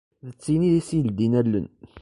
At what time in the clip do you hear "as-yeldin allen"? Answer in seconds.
0.79-1.67